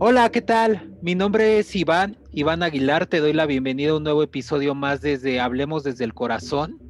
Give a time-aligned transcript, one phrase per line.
[0.00, 0.96] Hola, ¿qué tal?
[1.02, 5.02] Mi nombre es Iván, Iván Aguilar, te doy la bienvenida a un nuevo episodio más
[5.02, 6.87] desde Hablemos desde el Corazón.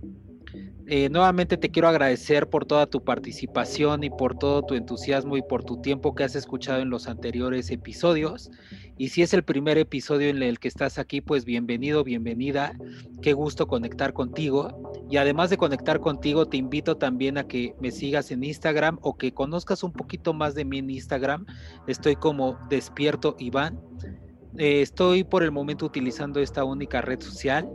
[0.91, 5.43] Eh, nuevamente te quiero agradecer por toda tu participación y por todo tu entusiasmo y
[5.43, 8.51] por tu tiempo que has escuchado en los anteriores episodios.
[8.97, 12.73] Y si es el primer episodio en el que estás aquí, pues bienvenido, bienvenida.
[13.21, 14.91] Qué gusto conectar contigo.
[15.11, 19.19] Y además de conectar contigo, te invito también a que me sigas en Instagram o
[19.19, 21.45] que conozcas un poquito más de mí en Instagram.
[21.87, 23.79] Estoy como Despierto Iván.
[24.57, 27.69] Eh, estoy por el momento utilizando esta única red social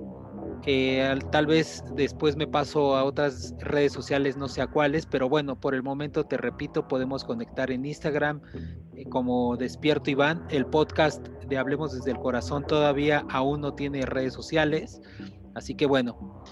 [1.32, 5.60] tal vez después me paso a otras redes sociales, no sé a cuáles, pero bueno,
[5.60, 8.42] por el momento te repito, podemos conectar en Instagram
[8.96, 10.46] eh, como Despierto Iván.
[10.50, 15.02] El podcast de Hablemos desde el Corazón todavía aún no tiene redes sociales,
[15.54, 16.44] así que bueno,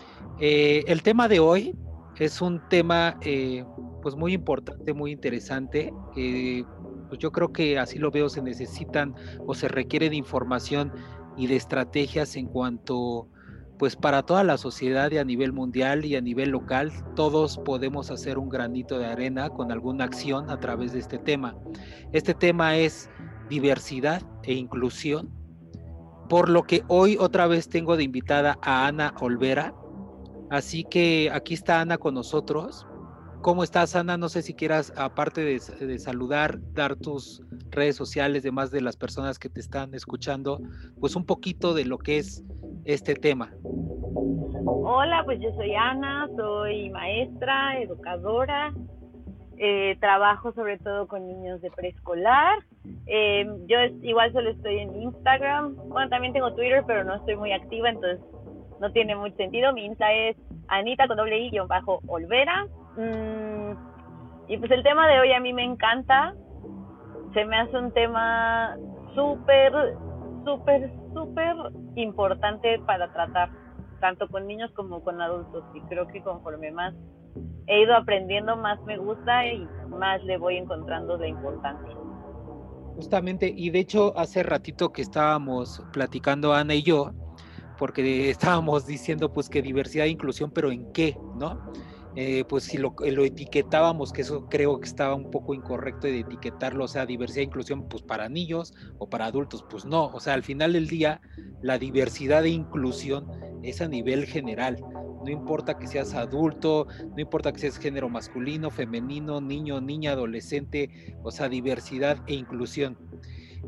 [0.41, 1.73] eh, el tema de hoy
[2.19, 3.63] es un tema eh,
[4.01, 5.93] pues muy importante, muy interesante.
[6.13, 9.15] pues yo creo que así lo veo, se necesitan
[9.47, 10.91] o se requiere de información
[11.37, 13.29] y de estrategias en cuanto
[13.81, 18.11] pues para toda la sociedad y a nivel mundial y a nivel local, todos podemos
[18.11, 21.55] hacer un granito de arena con alguna acción a través de este tema.
[22.11, 23.09] Este tema es
[23.49, 25.31] diversidad e inclusión,
[26.29, 29.73] por lo que hoy otra vez tengo de invitada a Ana Olvera.
[30.51, 32.85] Así que aquí está Ana con nosotros.
[33.41, 34.17] ¿Cómo estás, Ana?
[34.17, 38.95] No sé si quieras, aparte de, de, saludar, dar tus redes sociales, demás de las
[38.95, 40.59] personas que te están escuchando,
[40.99, 42.43] pues un poquito de lo que es
[42.85, 43.51] este tema.
[44.63, 48.73] Hola, pues yo soy Ana, soy maestra, educadora,
[49.57, 52.59] eh, trabajo sobre todo con niños de preescolar.
[53.07, 57.51] Eh, yo igual solo estoy en Instagram, bueno, también tengo Twitter, pero no estoy muy
[57.53, 58.23] activa, entonces
[58.79, 59.73] no tiene mucho sentido.
[59.73, 62.67] Mi Insta es Anita con doble I bajo Olvera.
[62.97, 63.71] Mm,
[64.47, 66.33] y pues el tema de hoy a mí me encanta.
[67.33, 68.75] Se me hace un tema
[69.15, 69.71] súper,
[70.45, 71.55] súper, súper
[71.95, 73.49] importante para tratar,
[73.99, 75.63] tanto con niños como con adultos.
[75.73, 76.93] Y creo que conforme más
[77.67, 81.95] he ido aprendiendo, más me gusta y más le voy encontrando la importancia.
[82.95, 87.11] Justamente, y de hecho hace ratito que estábamos platicando Ana y yo,
[87.77, 91.71] porque estábamos diciendo pues que diversidad e inclusión, pero en qué, ¿no?
[92.15, 96.19] Eh, pues si lo, lo, etiquetábamos, que eso creo que estaba un poco incorrecto de
[96.19, 100.19] etiquetarlo, o sea, diversidad e inclusión, pues para niños o para adultos, pues no, o
[100.19, 101.21] sea, al final del día,
[101.61, 103.27] la diversidad e inclusión
[103.63, 104.77] es a nivel general,
[105.23, 111.15] no importa que seas adulto, no importa que seas género masculino, femenino, niño, niña, adolescente,
[111.23, 112.97] o sea, diversidad e inclusión.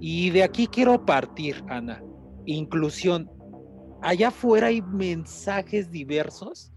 [0.01, 2.03] Y de aquí quiero partir, Ana,
[2.45, 3.29] inclusión.
[4.01, 6.72] Allá afuera hay mensajes diversos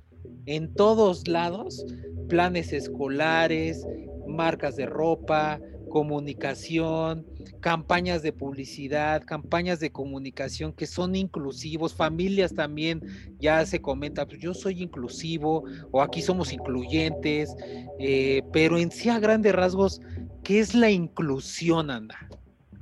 [0.47, 1.85] en todos lados,
[2.29, 3.87] planes escolares,
[4.27, 7.27] marcas de ropa, comunicación,
[7.61, 13.01] campañas de publicidad, campañas de comunicación que son inclusivos, familias también
[13.39, 17.55] ya se comenta, pues yo soy inclusivo o aquí somos incluyentes,
[17.99, 20.01] eh, pero en sí a grandes rasgos,
[20.45, 22.17] ¿qué es la inclusión, Anda?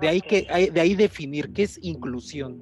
[0.00, 0.42] De ahí, que,
[0.72, 2.58] de ahí definir, ¿qué es inclusión?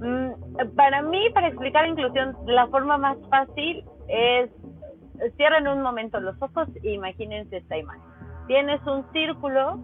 [0.00, 4.50] Mm, para mí, para explicar inclusión, la forma más fácil es,
[5.36, 8.02] cierren un momento los ojos e imagínense esta imagen.
[8.46, 9.78] Tienes un círculo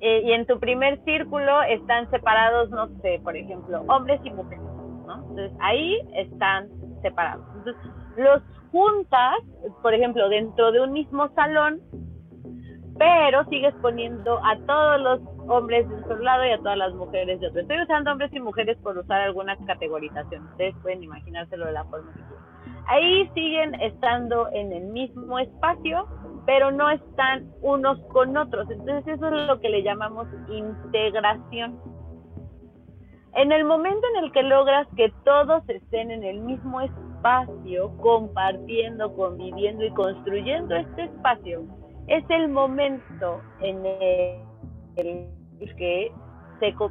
[0.00, 4.64] eh, y en tu primer círculo están separados, no sé, por ejemplo, hombres y mujeres,
[5.06, 5.14] ¿no?
[5.28, 6.68] Entonces ahí están
[7.02, 7.46] separados.
[7.56, 9.36] Entonces los juntas,
[9.82, 11.80] por ejemplo, dentro de un mismo salón,
[12.98, 17.40] pero sigues poniendo a todos los hombres de un lado y a todas las mujeres
[17.40, 17.60] de otro.
[17.60, 20.46] Estoy usando hombres y mujeres por usar alguna categorización.
[20.48, 22.31] Ustedes pueden imaginárselo de la forma que.
[22.86, 26.06] Ahí siguen estando en el mismo espacio,
[26.46, 28.68] pero no están unos con otros.
[28.70, 31.80] Entonces eso es lo que le llamamos integración.
[33.34, 39.14] En el momento en el que logras que todos estén en el mismo espacio, compartiendo,
[39.14, 41.62] conviviendo y construyendo este espacio,
[42.08, 43.86] es el momento en
[44.96, 46.12] el que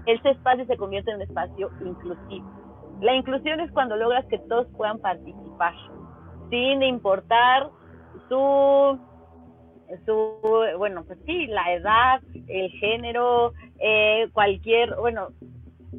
[0.07, 2.60] este espacio se convierte en un espacio inclusivo.
[3.01, 5.73] La inclusión es cuando logras que todos puedan participar,
[6.49, 7.69] sin importar
[8.29, 8.99] su,
[10.05, 15.29] su bueno, pues sí, la edad, el género, eh, cualquier, bueno,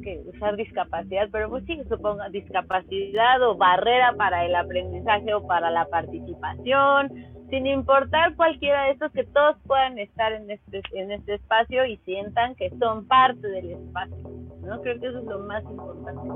[0.01, 5.69] que usar discapacidad, pero pues sí, suponga discapacidad o barrera para el aprendizaje o para
[5.69, 7.09] la participación,
[7.53, 11.97] sin importar cualquiera de estos, que todos puedan estar en este, en este espacio y
[11.97, 14.17] sientan que son parte del espacio.
[14.61, 14.81] ¿no?
[14.81, 16.29] Creo que eso es lo más importante.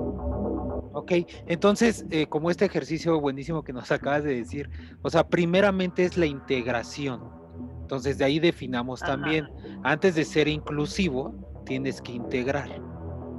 [0.94, 1.12] Ok,
[1.48, 4.69] entonces, eh, como este ejercicio buenísimo que nos acabas de decir,
[5.02, 7.31] o sea, primeramente es la integración.
[7.81, 9.50] Entonces, de ahí definamos también,
[9.81, 11.34] antes de ser inclusivo,
[11.66, 12.80] tienes que integrar,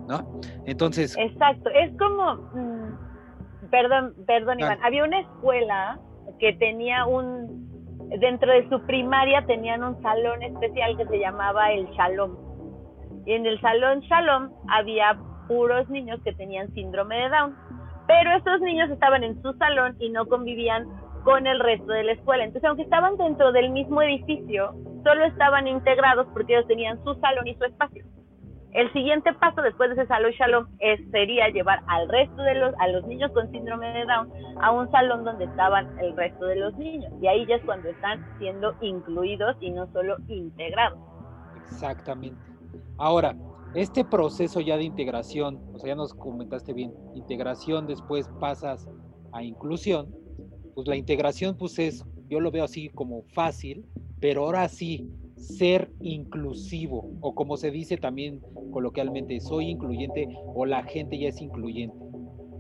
[0.09, 0.41] ¿no?
[0.67, 1.17] Entonces...
[1.17, 6.01] Exacto, es como, mm, perdón, perdón, Iván, había una escuela
[6.39, 7.69] que tenía un,
[8.21, 12.49] dentro de su primaria tenían un salón especial que se llamaba el Shalom
[13.29, 17.55] y en el salón Shalom había puros niños que tenían síndrome de Down.
[18.07, 20.87] Pero estos niños estaban en su salón y no convivían
[21.25, 22.45] con el resto de la escuela.
[22.45, 24.73] Entonces, aunque estaban dentro del mismo edificio,
[25.05, 28.03] solo estaban integrados porque ellos tenían su salón y su espacio.
[28.73, 32.75] El siguiente paso después de ese salón Shalom es, sería llevar al resto de los,
[32.79, 34.31] a los niños con síndrome de Down
[34.61, 37.11] a un salón donde estaban el resto de los niños.
[37.23, 40.99] Y ahí ya es cuando están siendo incluidos y no solo integrados.
[41.70, 42.41] Exactamente.
[42.99, 43.35] Ahora,
[43.75, 48.88] este proceso ya de integración, o sea, ya nos comentaste bien, integración después pasas
[49.32, 50.14] a inclusión,
[50.75, 53.85] pues la integración pues es, yo lo veo así como fácil,
[54.21, 58.40] pero ahora sí, ser inclusivo, o como se dice también
[58.70, 61.96] coloquialmente, soy incluyente o la gente ya es incluyente.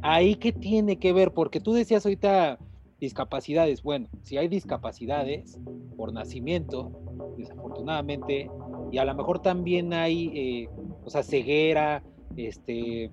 [0.02, 2.58] Ahí qué tiene que ver, porque tú decías ahorita
[3.00, 5.58] discapacidades, bueno, si hay discapacidades
[5.96, 6.90] por nacimiento,
[7.36, 8.50] desafortunadamente,
[8.90, 10.68] y a lo mejor también hay, eh,
[11.04, 12.02] o sea, ceguera,
[12.36, 13.10] este,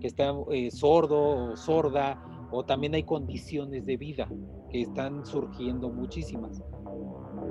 [0.00, 4.28] que está eh, sordo o sorda, o también hay condiciones de vida
[4.70, 6.62] que están surgiendo muchísimas.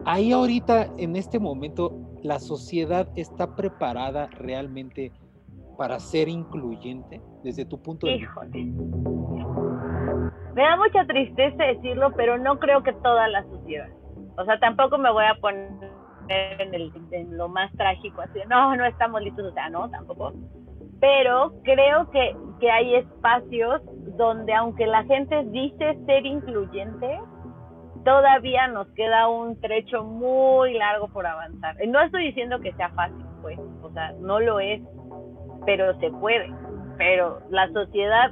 [0.06, 1.92] Ahí ahorita, en este momento,
[2.22, 5.12] la sociedad está preparada realmente
[5.78, 8.42] para ser incluyente desde tu punto de vista.
[10.54, 13.90] Me da mucha tristeza decirlo, pero no creo que toda la sociedad.
[14.38, 15.70] O sea, tampoco me voy a poner
[16.30, 20.34] en, lo más trágico, así, no, no estamos listos, o sea, no, tampoco.
[21.00, 23.82] Pero creo que, que hay espacios
[24.18, 27.20] donde aunque la gente dice ser incluyente,
[28.06, 31.76] todavía nos queda un trecho muy largo por avanzar.
[31.88, 34.82] No estoy diciendo que sea fácil, pues, o sea, no lo es,
[35.66, 36.54] pero se puede.
[36.98, 38.32] Pero la sociedad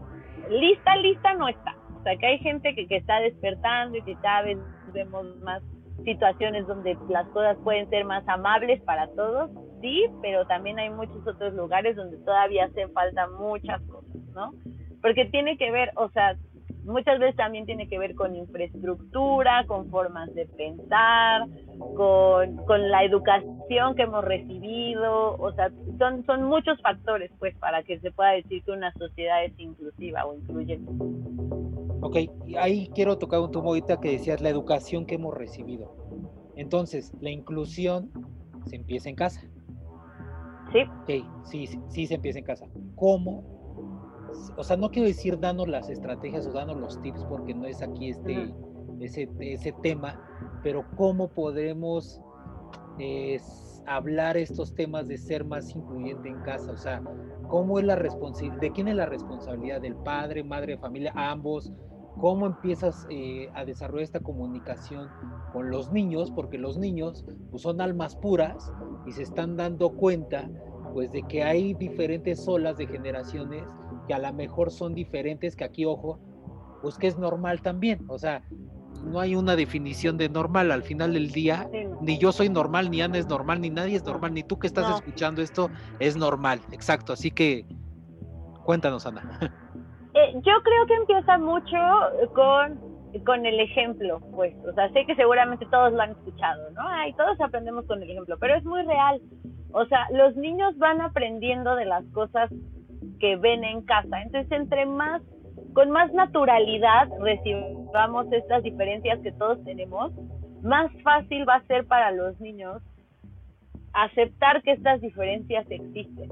[0.49, 1.75] lista, lista no está.
[1.99, 4.15] O sea, que hay gente que, que está despertando y que
[4.93, 5.61] vemos más
[6.05, 9.49] situaciones donde las cosas pueden ser más amables para todos,
[9.81, 14.51] sí, pero también hay muchos otros lugares donde todavía hacen falta muchas cosas, ¿no?
[15.01, 16.35] Porque tiene que ver, o sea,
[16.83, 21.47] muchas veces también tiene que ver con infraestructura, con formas de pensar,
[21.95, 27.83] con, con la educación que hemos recibido, o sea, son, son muchos factores, pues, para
[27.83, 30.91] que se pueda decir que una sociedad es inclusiva o incluyente.
[32.01, 32.17] Ok,
[32.59, 35.95] ahí quiero tocar un tubo ahorita que decías la educación que hemos recibido.
[36.55, 38.11] Entonces, la inclusión
[38.65, 39.41] se empieza en casa.
[40.71, 40.79] Sí.
[41.03, 42.65] Okay, sí, sí, se empieza en casa.
[42.95, 43.52] ¿Cómo?
[44.55, 47.81] O sea, no quiero decir danos las estrategias o danos los tips porque no es
[47.81, 48.53] aquí este,
[48.99, 50.19] ese, ese tema,
[50.61, 52.21] pero ¿cómo podremos
[53.85, 56.71] hablar estos temas de ser más incluyente en casa?
[56.71, 57.01] O sea,
[57.47, 58.61] ¿cómo es la responsabilidad?
[58.61, 59.81] ¿De quién es la responsabilidad?
[59.81, 61.71] ¿Del padre, madre, familia, ambos?
[62.19, 65.09] cómo empiezas eh, a desarrollar esta comunicación
[65.51, 68.71] con los niños, porque los niños pues, son almas puras
[69.05, 70.49] y se están dando cuenta
[70.93, 73.63] pues de que hay diferentes olas de generaciones
[74.07, 76.19] que a lo mejor son diferentes, que aquí, ojo,
[76.81, 78.41] pues que es normal también, o sea,
[79.03, 81.69] no hay una definición de normal al final del día,
[82.01, 84.67] ni yo soy normal, ni Ana es normal, ni nadie es normal, ni tú que
[84.67, 85.69] estás escuchando esto
[85.99, 87.65] es normal, exacto, así que
[88.63, 89.39] cuéntanos, Ana.
[90.15, 91.75] Eh, yo creo que empieza mucho
[92.35, 92.79] con,
[93.25, 96.87] con el ejemplo, pues, o sea, sé que seguramente todos lo han escuchado, ¿no?
[96.87, 99.19] Ay, todos aprendemos con el ejemplo, pero es muy real.
[99.71, 102.51] O sea, los niños van aprendiendo de las cosas
[103.23, 104.21] que ven en casa.
[104.21, 105.21] Entonces, entre más,
[105.73, 110.11] con más naturalidad recibamos estas diferencias que todos tenemos,
[110.61, 112.83] más fácil va a ser para los niños
[113.93, 116.31] aceptar que estas diferencias existen,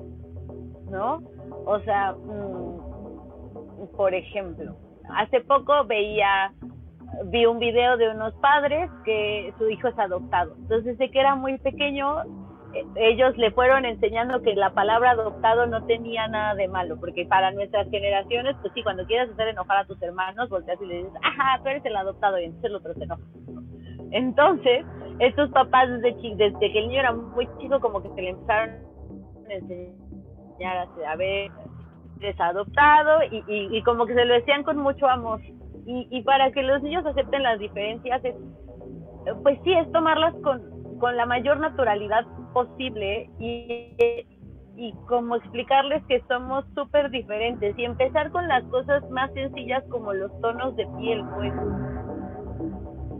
[0.90, 1.22] ¿no?
[1.66, 4.76] O sea, mmm, por ejemplo,
[5.16, 6.52] hace poco veía,
[7.28, 10.56] vi un video de unos padres que su hijo es adoptado.
[10.58, 12.18] Entonces, desde que era muy pequeño,
[12.96, 17.52] ellos le fueron enseñando que la palabra adoptado no tenía nada de malo, porque para
[17.52, 21.14] nuestras generaciones, pues sí, cuando quieres hacer enojar a tus hermanos, volteas y le dices,
[21.24, 23.22] ajá, tú eres el adoptado, y entonces el otro se enoja.
[24.12, 24.86] Entonces,
[25.20, 28.76] estos papás desde, desde que el niño era muy chico, como que se le empezaron
[29.50, 31.52] a enseñar a, ver,
[32.18, 35.42] desadoptado y, y, como que se lo decían con mucho amor.
[35.86, 38.36] Y, y para que los niños acepten las diferencias, es,
[39.44, 43.98] pues sí, es tomarlas con, con la mayor naturalidad posible y,
[44.78, 50.14] y como explicarles que somos súper diferentes y empezar con las cosas más sencillas como
[50.14, 51.54] los tonos de piel, pues.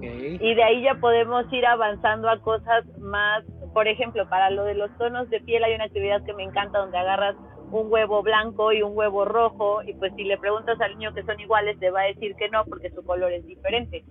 [0.04, 4.76] Y de ahí ya podemos ir avanzando a cosas más, por ejemplo, para lo de
[4.76, 7.36] los tonos de piel hay una actividad que me encanta donde agarras
[7.72, 11.24] un huevo blanco y un huevo rojo y pues si le preguntas al niño que
[11.24, 14.04] son iguales te va a decir que no porque su color es diferente.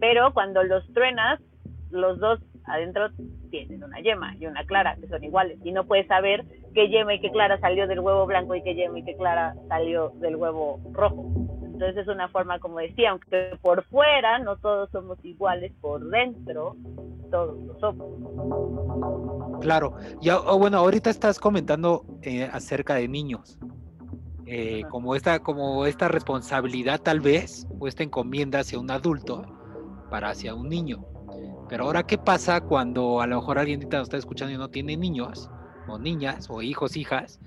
[0.00, 1.40] Pero cuando los truenas,
[1.90, 3.10] los dos adentro
[3.50, 7.14] tienen una yema y una clara que son iguales y no puedes saber qué yema
[7.14, 10.36] y qué clara salió del huevo blanco y qué yema y qué clara salió del
[10.36, 11.30] huevo rojo.
[11.64, 16.76] Entonces es una forma, como decía, aunque por fuera no todos somos iguales, por dentro
[17.30, 19.60] todos lo somos.
[19.60, 23.58] Claro, y oh, bueno, ahorita estás comentando eh, acerca de niños.
[24.46, 29.46] Eh, como esta como esta responsabilidad tal vez o esta encomienda hacia un adulto
[30.10, 31.06] para hacia un niño
[31.72, 34.94] pero ahora, ¿qué pasa cuando a lo mejor alguien nos está escuchando y no tiene
[34.94, 35.48] niños,
[35.88, 37.40] o niñas, o hijos, hijas?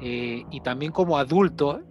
[0.00, 1.82] Eh, y también como adulto,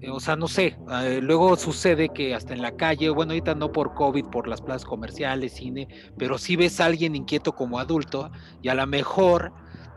[0.00, 3.54] eh, o sea, no sé, eh, luego sucede que hasta en la calle, bueno, ahorita
[3.54, 7.78] no por COVID, por las plazas comerciales, cine, pero si ves a alguien inquieto como
[7.78, 8.30] adulto
[8.62, 9.52] y a lo mejor,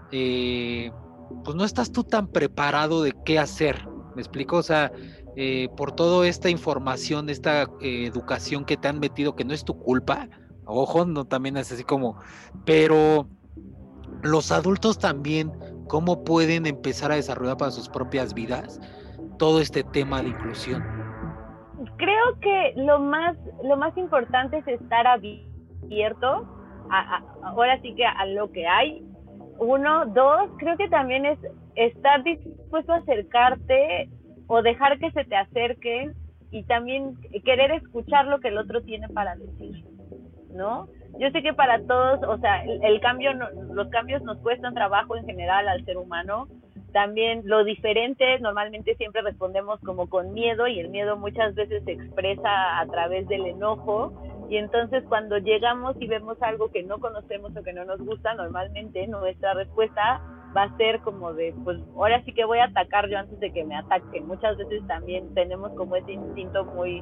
[0.10, 4.58] pues no estás tú tan preparado de qué hacer, ¿me explico?
[4.58, 4.92] O sea,
[5.78, 10.28] por toda esta información, esta educación que te han metido, que no es tu culpa,
[10.66, 12.18] Ojo, no también es así como,
[12.66, 13.28] pero
[14.24, 15.52] los adultos también,
[15.88, 18.80] ¿cómo pueden empezar a desarrollar para sus propias vidas
[19.38, 20.84] todo este tema de inclusión?
[21.98, 26.48] Creo que lo más, lo más importante es estar abierto,
[27.44, 29.04] ahora sí que a lo que hay.
[29.58, 31.40] Uno, dos, creo que también es
[31.76, 34.10] estar dispuesto a acercarte
[34.48, 36.14] o dejar que se te acerquen
[36.52, 37.16] y también
[37.46, 39.86] querer escuchar lo que el otro tiene para decir.
[40.54, 40.88] ¿No?
[41.20, 45.26] Yo sé que para todos, o sea, el, cambio, los cambios nos cuestan trabajo en
[45.26, 46.48] general al ser humano.
[46.94, 51.94] También lo diferente, normalmente siempre respondemos como con miedo y el miedo muchas veces se
[51.94, 54.14] expresa a través del enojo.
[54.50, 58.34] Y entonces cuando llegamos y vemos algo que no conocemos o que no nos gusta,
[58.34, 60.22] normalmente nuestra respuesta
[60.56, 63.52] va a ser como de, pues ahora sí que voy a atacar yo antes de
[63.52, 64.28] que me ataquen.
[64.28, 67.02] Muchas veces también tenemos como ese instinto muy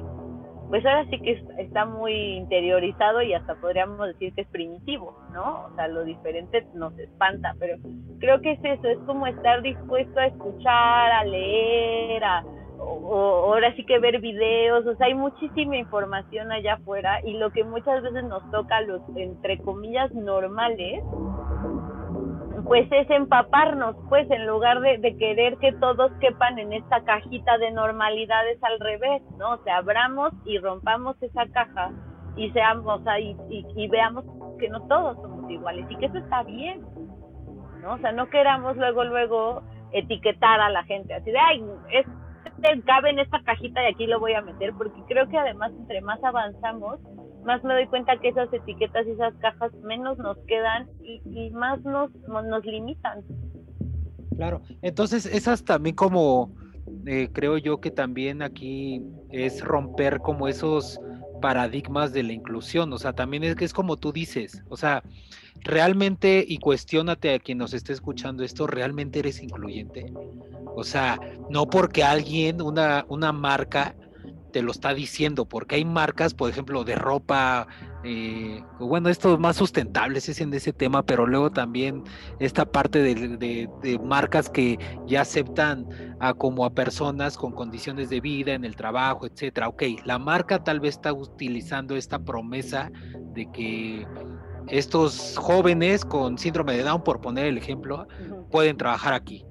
[0.70, 5.66] pues ahora sí que está muy interiorizado y hasta podríamos decir que es primitivo, ¿no?
[5.66, 7.76] O sea, lo diferente nos espanta, pero
[8.20, 12.44] creo que es eso, es como estar dispuesto a escuchar, a leer, a,
[12.78, 17.50] o, ahora sí que ver videos, o sea, hay muchísima información allá afuera y lo
[17.50, 21.02] que muchas veces nos toca los, entre comillas, normales,
[22.70, 27.72] pues es empaparnos, pues en lugar de, querer que todos quepan en esta cajita de
[27.72, 29.54] normalidades al revés, ¿no?
[29.54, 31.90] O sea, abramos y rompamos esa caja
[32.36, 34.24] y seamos ahí y, veamos
[34.60, 36.86] que no todos somos iguales y que eso está bien,
[37.82, 37.94] ¿no?
[37.94, 43.10] O sea, no queramos luego, luego etiquetar a la gente así de, ay, este cabe
[43.10, 46.22] en esta cajita y aquí lo voy a meter, porque creo que además entre más
[46.22, 47.00] avanzamos,
[47.44, 51.80] más me doy cuenta que esas etiquetas y esas cajas menos nos quedan y, más
[51.82, 53.22] nos, nos limitan.
[54.36, 56.54] Claro, entonces esas también como
[57.06, 60.98] eh, creo yo que también aquí es romper como esos
[61.40, 65.02] paradigmas de la inclusión, o sea, también es que es como tú dices, o sea,
[65.62, 70.12] realmente y cuestionate a quien nos esté escuchando esto, ¿realmente eres incluyente?
[70.74, 71.18] O sea,
[71.48, 73.94] no porque alguien, una, una marca
[74.50, 77.66] te lo está diciendo, porque hay marcas, por ejemplo, de ropa,
[78.04, 82.02] eh, bueno, esto más sustentables es en ese tema, pero luego también
[82.38, 85.86] esta parte de, marcas que ya aceptan
[86.20, 89.68] a como a personas con condiciones de vida en el trabajo, etcétera.
[89.68, 92.90] Ok, la marca tal vez está utilizando esta promesa
[93.34, 94.06] de que
[94.68, 98.06] estos jóvenes con síndrome de Down, por poner el ejemplo,
[98.50, 99.44] pueden trabajar aquí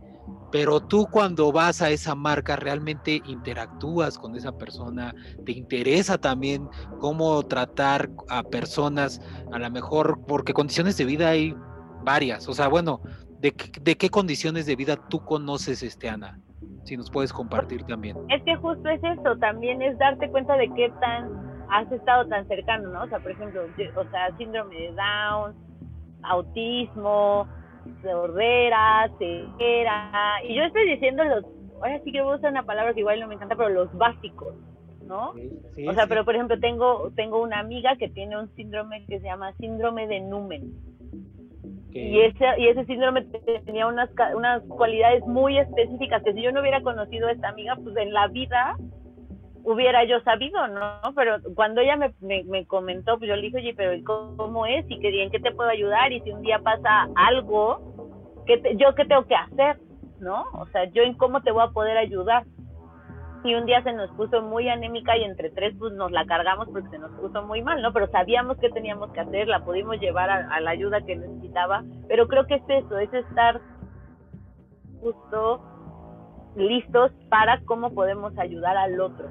[0.51, 5.13] pero tú cuando vas a esa marca realmente interactúas con esa persona,
[5.46, 6.68] te interesa también
[7.00, 11.56] cómo tratar a personas, a lo mejor porque condiciones de vida hay
[12.03, 13.01] varias, o sea, bueno,
[13.39, 16.39] ¿de, qué condiciones de vida tú conoces, este Ana?
[16.84, 18.18] Si nos puedes compartir también.
[18.29, 22.48] Es que justo es eso, también es darte cuenta de qué tan has estado tan
[22.48, 23.03] cercano, ¿no?
[23.03, 25.56] O sea, por ejemplo, o sea, síndrome de Down,
[26.24, 27.48] autismo,
[28.01, 32.93] sordera, ceguera, y yo estoy diciendo los, ahora sí que voy a usar una palabra
[32.93, 34.55] que igual no me encanta, pero los básicos,
[35.05, 35.31] ¿no?
[35.31, 39.25] o sea, pero por ejemplo, tengo, tengo una amiga que tiene un síndrome que se
[39.25, 40.74] llama síndrome de Numen.
[41.91, 43.25] Y ese, y ese síndrome
[43.65, 47.75] tenía unas, unas cualidades muy específicas que si yo no hubiera conocido a esta amiga,
[47.84, 48.77] pues en la vida
[49.63, 51.13] hubiera yo sabido, ¿no?
[51.16, 53.92] Pero cuando ella me, me, comentó, pues yo le dije, oye, pero
[54.38, 54.86] ¿cómo es?
[54.89, 56.12] ¿Y qué, en qué te puedo ayudar?
[56.12, 59.78] Y si un día pasa algo, ¿qué yo qué tengo que hacer?
[60.20, 60.46] ¿no?
[60.54, 62.46] O sea, yo en cómo te voy a poder ayudar.
[63.44, 66.68] Y un día se nos puso muy anémica y entre tres pues nos la cargamos
[66.68, 67.94] porque se nos puso muy mal, ¿no?
[67.94, 72.28] Pero sabíamos que teníamos que hacer, la pudimos llevar a, la ayuda que necesitaba, pero
[72.28, 73.62] creo que es eso, es estar
[75.00, 75.62] justo
[76.58, 79.30] listos para cómo podemos ayudar al otro.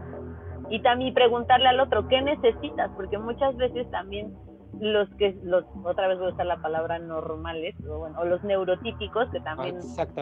[0.70, 2.90] Y también preguntarle al otro, ¿qué necesitas?
[2.96, 4.34] Porque muchas veces también
[4.80, 8.42] los que, los otra vez voy a usar la palabra normales, o, bueno, o los
[8.44, 9.76] neurotípicos, que también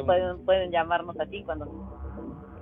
[0.04, 1.66] pueden, pueden llamarnos así cuando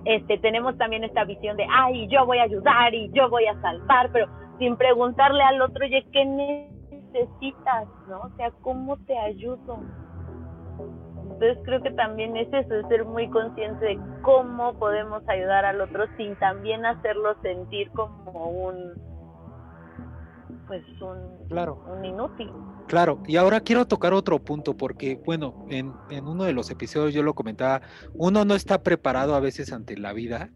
[0.04, 3.60] este, tenemos también esta visión de, ay, yo voy a ayudar y yo voy a
[3.60, 4.26] salvar, pero
[4.58, 7.88] sin preguntarle al otro, oye, ¿qué necesitas?
[8.08, 8.20] ¿No?
[8.20, 9.82] O sea, ¿cómo te ayudo?
[11.34, 15.80] Entonces creo que también es eso, es ser muy consciente de cómo podemos ayudar al
[15.80, 18.92] otro sin también hacerlo sentir como un,
[20.68, 21.84] pues un, claro.
[21.92, 22.50] un inútil.
[22.86, 27.14] Claro, y ahora quiero tocar otro punto porque, bueno, en, en, uno de los episodios
[27.14, 27.80] yo lo comentaba,
[28.12, 30.50] uno no está preparado a veces ante la vida.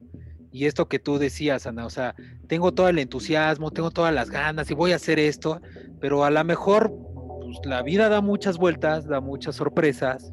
[0.53, 2.15] Y esto que tú decías, Ana, o sea,
[2.47, 5.61] tengo todo el entusiasmo, tengo todas las ganas y voy a hacer esto,
[6.01, 6.93] pero a lo mejor
[7.41, 10.33] pues, la vida da muchas vueltas, da muchas sorpresas.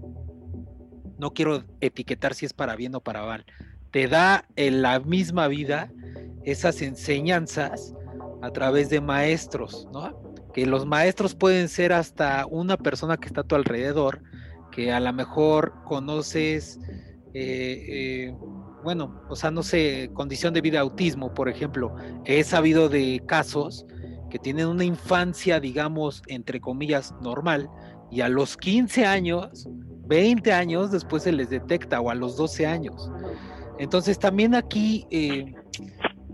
[1.17, 3.45] No quiero etiquetar si es para bien o para mal.
[3.91, 5.91] Te da en la misma vida
[6.43, 7.93] esas enseñanzas
[8.41, 10.35] a través de maestros, ¿no?
[10.53, 14.21] Que los maestros pueden ser hasta una persona que está a tu alrededor,
[14.71, 16.79] que a lo mejor conoces,
[17.33, 18.35] eh, eh,
[18.83, 21.95] bueno, o sea, no sé, condición de vida autismo, por ejemplo.
[22.25, 23.85] He sabido de casos
[24.29, 27.69] que tienen una infancia, digamos, entre comillas, normal,
[28.11, 29.67] y a los 15 años,
[30.07, 33.11] 20 años, después se les detecta, o a los 12 años.
[33.77, 35.53] Entonces, también aquí eh,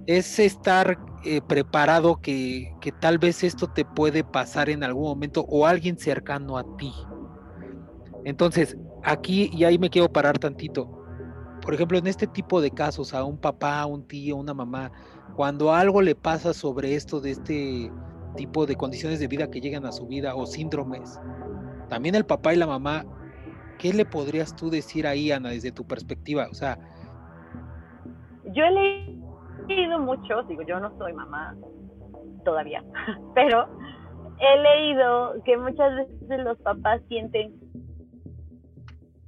[0.07, 5.45] es estar eh, preparado que, que, tal vez esto te puede pasar en algún momento
[5.47, 6.93] o alguien cercano a ti.
[8.23, 11.01] Entonces, aquí, y ahí me quiero parar tantito.
[11.61, 14.91] Por ejemplo, en este tipo de casos, a un papá, un tío, una mamá,
[15.35, 17.91] cuando algo le pasa sobre esto de este
[18.35, 21.19] tipo de condiciones de vida que llegan a su vida o síndromes,
[21.89, 23.05] también el papá y la mamá,
[23.81, 26.47] ¿qué le podrías tú decir ahí, Ana, desde tu perspectiva?
[26.51, 26.77] O sea,
[28.53, 29.17] yo le
[29.67, 31.55] leído mucho, digo, yo no soy mamá
[32.45, 32.83] todavía,
[33.35, 33.67] pero
[34.39, 37.53] he leído que muchas veces los papás sienten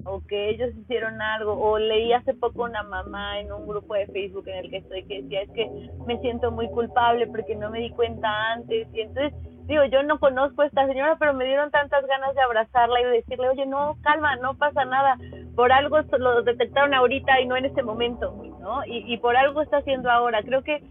[0.06, 4.08] o que ellos hicieron algo, o leí hace poco una mamá en un grupo de
[4.08, 5.70] Facebook en el que estoy que decía, es que
[6.06, 9.34] me siento muy culpable porque no me di cuenta antes, y entonces
[9.66, 13.06] digo, yo no conozco a esta señora, pero me dieron tantas ganas de abrazarla y
[13.06, 15.18] de decirle, oye, no, calma, no pasa nada,
[15.56, 18.86] por algo lo detectaron ahorita y no en este momento, ¿no?
[18.86, 20.42] Y, y por algo está haciendo ahora.
[20.44, 20.84] Creo que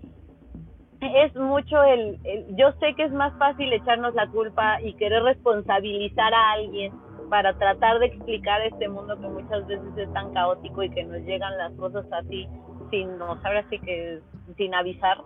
[1.01, 2.18] es mucho el,
[2.57, 6.92] yo sé que es más fácil echarnos la culpa y querer responsabilizar a alguien
[7.33, 11.16] para tratar de explicar este mundo que muchas veces es tan caótico y que nos
[11.23, 12.47] llegan las cosas así
[12.90, 14.18] sin, no, ahora sí que
[14.59, 15.16] sin avisar.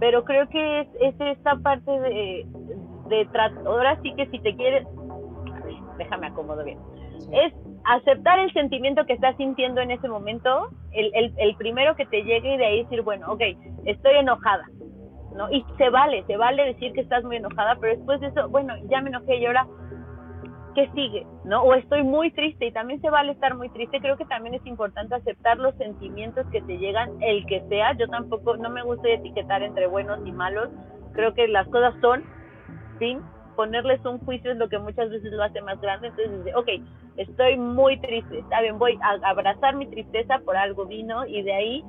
[0.00, 2.46] Pero creo que es, es esta parte de,
[3.10, 3.28] de
[3.66, 4.86] ahora sí que si te quieres,
[5.98, 6.78] déjame acomodo bien,
[7.30, 7.52] es
[7.84, 12.22] aceptar el sentimiento que estás sintiendo en ese momento, el, el, el primero que te
[12.22, 13.42] llegue y de ahí decir, bueno, ok,
[13.84, 14.64] estoy enojada,
[15.36, 15.52] ¿no?
[15.52, 18.74] Y se vale, se vale decir que estás muy enojada, pero después de eso, bueno,
[18.88, 19.66] ya me enojé y ahora
[20.74, 21.26] ¿qué sigue?
[21.44, 21.62] ¿No?
[21.62, 24.00] O estoy muy triste y también se vale estar muy triste.
[24.00, 27.96] Creo que también es importante aceptar los sentimientos que te llegan, el que sea.
[27.96, 30.68] Yo tampoco, no me gusta etiquetar entre buenos y malos.
[31.12, 32.24] Creo que las cosas son,
[32.98, 33.16] ¿sí?
[33.56, 36.08] Ponerles un juicio es lo que muchas veces lo hace más grande.
[36.08, 36.68] Entonces, dice, ok,
[37.16, 41.52] estoy muy triste, está bien, voy a abrazar mi tristeza por algo vino y de
[41.52, 41.84] ahí,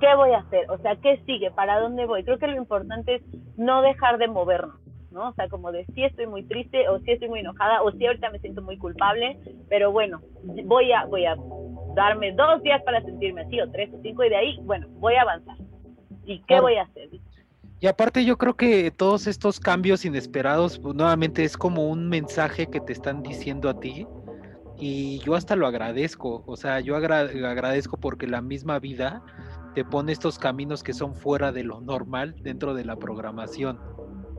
[0.00, 0.70] ¿qué voy a hacer?
[0.70, 1.50] O sea, ¿qué sigue?
[1.50, 2.24] ¿Para dónde voy?
[2.24, 3.22] Creo que lo importante es
[3.56, 4.81] no dejar de movernos
[5.12, 5.28] ¿no?
[5.28, 8.06] O sea, como de si estoy muy triste o si estoy muy enojada o si
[8.06, 10.20] ahorita me siento muy culpable, pero bueno,
[10.64, 11.36] voy a, voy a
[11.94, 15.14] darme dos días para sentirme así o tres o cinco y de ahí, bueno, voy
[15.14, 15.56] a avanzar.
[16.24, 17.08] ¿Y qué voy a hacer?
[17.80, 22.68] Y aparte yo creo que todos estos cambios inesperados, pues, nuevamente es como un mensaje
[22.68, 24.06] que te están diciendo a ti
[24.78, 29.22] y yo hasta lo agradezco, o sea, yo agradezco porque la misma vida
[29.74, 33.78] te pone estos caminos que son fuera de lo normal dentro de la programación.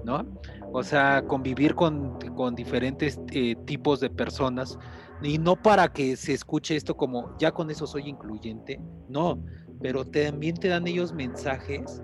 [0.04, 0.26] ¿No?
[0.72, 2.18] O sea, convivir con,
[2.56, 4.78] diferentes eh, tipos de personas
[5.22, 9.42] y no para que se escuche esto como ya con eso soy incluyente, no,
[9.82, 12.02] pero también te dan ellos mensajes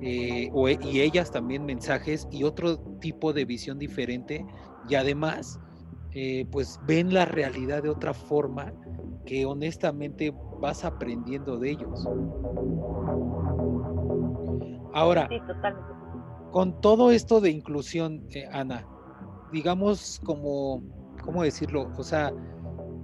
[0.00, 4.44] eh, e, y ellas también mensajes y otro tipo de visión diferente
[4.88, 5.60] y además
[6.12, 8.72] eh, pues ven la realidad de otra forma
[9.26, 12.08] que honestamente vas aprendiendo de ellos.
[14.94, 15.28] Ahora,
[16.56, 18.86] con todo esto de inclusión, eh, Ana,
[19.52, 20.82] digamos como,
[21.22, 21.92] ¿cómo decirlo?
[21.98, 22.32] O sea,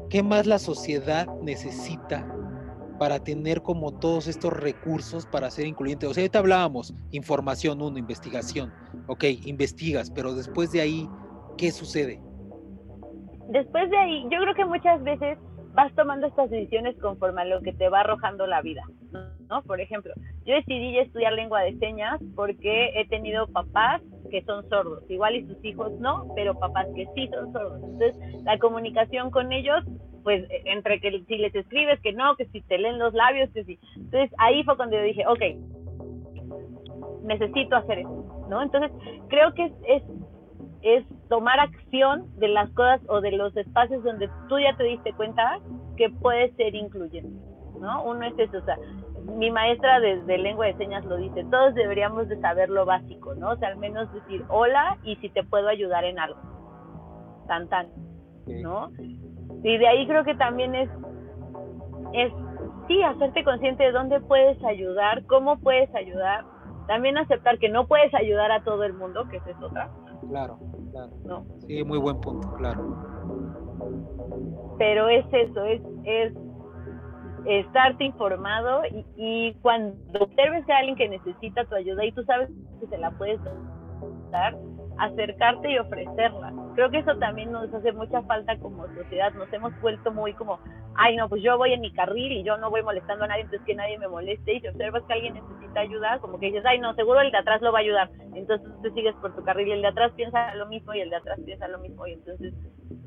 [0.09, 2.27] ¿qué más la sociedad necesita
[2.99, 6.07] para tener como todos estos recursos para ser incluyente?
[6.07, 8.73] O sea, ahorita hablábamos, información, uno, investigación.
[9.07, 11.07] Ok, investigas, pero después de ahí,
[11.59, 12.23] ¿qué sucede?
[13.51, 15.37] Después de ahí, yo creo que muchas veces
[15.75, 18.83] vas tomando estas decisiones conforme a lo que te va arrojando la vida,
[19.49, 19.63] ¿no?
[19.63, 20.13] Por ejemplo,
[20.45, 25.47] yo decidí estudiar lengua de señas porque he tenido papás que son sordos, igual y
[25.47, 27.83] sus hijos no, pero papás que sí son sordos.
[27.83, 29.85] Entonces, la comunicación con ellos,
[30.23, 33.65] pues entre que si les escribes que no, que si te leen los labios, que
[33.65, 33.79] sí.
[33.97, 35.43] Entonces, ahí fue cuando yo dije, ok,
[37.25, 38.63] necesito hacer eso, ¿no?
[38.63, 38.91] Entonces,
[39.29, 40.03] creo que es, es
[40.83, 45.15] es tomar acción de las cosas o de los espacios donde tú ya te diste
[45.15, 45.61] cuenta
[45.97, 47.43] que puede ser incluyente,
[47.81, 48.05] ¿no?
[48.05, 48.77] Uno es eso, o sea,
[49.39, 53.53] mi maestra de, lengua de señas lo dice, todos deberíamos de saber lo básico, ¿no?
[53.53, 56.39] O sea, al menos decir hola y si te puedo ayudar en algo,
[57.49, 57.87] tan tan,
[58.47, 58.91] ¿no?
[59.65, 60.91] Y de ahí creo que también es,
[62.13, 62.31] es,
[62.89, 66.45] sí, hacerte consciente de dónde puedes ayudar, cómo puedes ayudar,
[66.89, 69.89] también aceptar que no puedes ayudar a todo el mundo, que esa es otra.
[70.29, 70.59] Claro,
[70.93, 71.11] claro.
[71.25, 71.47] ¿No?
[71.67, 72.97] Sí, muy buen punto, claro.
[74.79, 76.33] Pero es eso, es, es
[77.47, 82.49] estarte informado y, y cuando observes a alguien que necesita tu ayuda y tú sabes
[82.81, 83.41] que se la puedes
[84.31, 84.57] dar,
[85.03, 86.53] acercarte y ofrecerla.
[86.77, 89.35] Creo que eso también nos hace mucha falta como sociedad.
[89.35, 90.61] Nos hemos vuelto muy como,
[90.95, 93.43] ay, no, pues yo voy en mi carril y yo no voy molestando a nadie,
[93.43, 94.55] entonces que nadie me moleste.
[94.55, 97.39] Y si observas que alguien necesita ayuda, como que dices, ay, no, seguro el de
[97.39, 98.11] atrás lo va a ayudar.
[98.35, 101.11] Entonces tú sigues por tu carril y el de atrás piensa lo mismo y el
[101.11, 102.07] de atrás piensa lo mismo.
[102.07, 102.55] Y entonces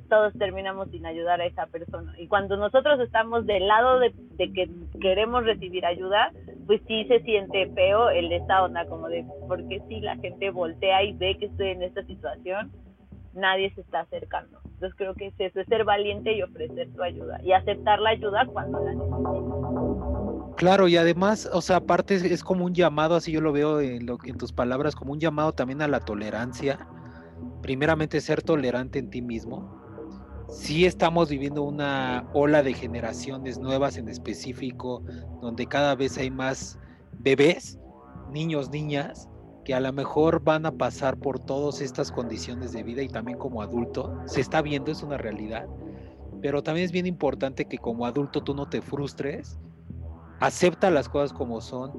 [0.10, 2.14] todos terminamos sin ayudar a esa persona.
[2.20, 6.32] Y cuando nosotros estamos del lado de, de que queremos recibir ayuda,
[6.66, 10.50] pues sí se siente feo el de esta onda, como de, porque si la gente
[10.50, 12.72] voltea y ve que estoy en esta situación,
[13.34, 14.60] nadie se está acercando.
[14.66, 18.12] Entonces creo que es eso, es ser valiente y ofrecer tu ayuda y aceptar la
[18.12, 20.56] ayuda cuando la necesites.
[20.58, 24.06] Claro, y además, o sea, aparte es, como un llamado, así yo lo veo en,
[24.06, 26.88] lo, en tus palabras, como un llamado también a la tolerancia.
[27.62, 29.85] Primeramente ser tolerante en ti mismo,
[30.50, 35.04] sí estamos viviendo una ola de generaciones nuevas en específico,
[35.42, 36.80] donde cada vez hay más
[37.20, 37.80] bebés,
[38.32, 39.30] niños, niñas,
[39.64, 43.38] que a lo mejor van a pasar por todas estas condiciones de vida y también
[43.38, 45.68] como adulto, se está viendo, es una realidad,
[46.42, 49.60] pero también es bien importante que como adulto tú no te frustres,
[50.40, 51.92] acepta las cosas como son,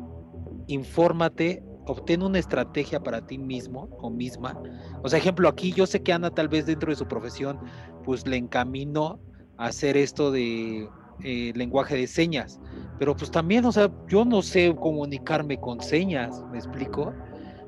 [0.68, 4.60] infórmate, obtén una estrategia para ti mismo o misma.
[5.02, 7.58] O sea, ejemplo, aquí yo sé que Ana tal vez dentro de su profesión
[8.04, 9.20] pues le encaminó
[9.56, 10.88] a hacer esto de
[11.24, 12.60] eh, lenguaje de señas.
[12.98, 17.12] Pero pues también, o sea, yo no sé comunicarme con señas, ¿me explico?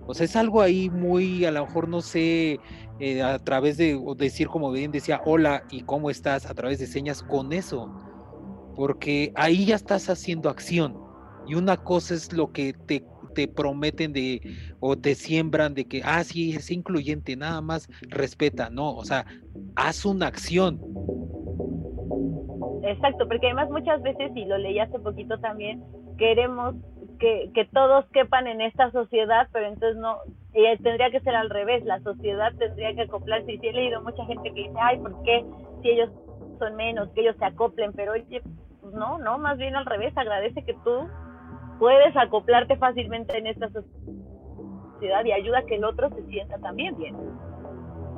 [0.07, 2.61] O sea, es algo ahí muy, a lo mejor no sé,
[2.99, 6.87] eh, a través de decir, como bien decía, hola y cómo estás, a través de
[6.87, 7.93] señas con eso.
[8.75, 10.97] Porque ahí ya estás haciendo acción.
[11.47, 13.05] Y una cosa es lo que te
[13.39, 14.41] te prometen de
[14.81, 19.27] o te siembran de que, ah, sí, es incluyente, nada más respeta, no, o sea,
[19.77, 20.81] haz una acción.
[22.83, 25.85] Exacto, porque además muchas veces, y lo leí hace poquito también,
[26.19, 26.75] queremos
[27.21, 30.17] que, que todos quepan en esta sociedad, pero entonces no,
[30.53, 34.03] y tendría que ser al revés, la sociedad tendría que acoplarse, y sí he leído
[34.03, 35.45] mucha gente que dice, ay, ¿por qué
[35.81, 36.11] si ellos
[36.59, 38.43] son menos, que ellos se acoplen, pero oye,
[38.81, 41.07] pues no, no, más bien al revés, agradece que tú
[41.79, 46.97] puedes acoplarte fácilmente en esta sociedad y ayuda a que el otro se sienta también
[46.97, 47.17] bien.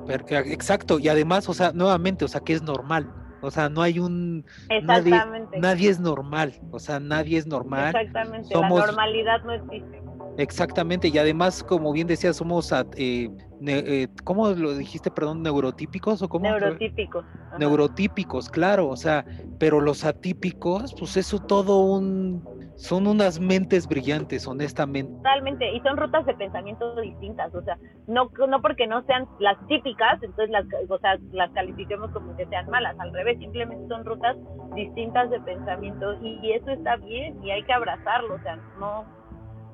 [0.08, 3.12] Exacto, y además, o sea, nuevamente, o sea, que es normal.
[3.42, 4.44] O sea, no hay un...
[4.68, 5.58] Exactamente.
[5.58, 7.94] Nadie, es normal, o sea, nadie es normal.
[7.94, 10.02] Exactamente, la normalidad no existe.
[10.36, 13.30] Exactamente, y además, como bien decías, somos, eh,
[13.66, 16.44] eh, ¿cómo lo dijiste, perdón, neurotípicos o cómo?
[16.44, 17.24] Neurotípicos.
[17.58, 19.24] Neurotípicos, claro, o sea,
[19.58, 22.42] pero los atípicos, pues eso todo un
[22.80, 25.12] son unas mentes brillantes, honestamente.
[25.12, 29.58] Totalmente, y son rutas de pensamiento distintas, o sea, no, no porque no sean las
[29.66, 34.06] típicas, entonces las, o sea, las califiquemos como que sean malas, al revés, simplemente son
[34.06, 34.34] rutas
[34.74, 39.04] distintas de pensamiento y, eso está bien y hay que abrazarlo, o sea, no,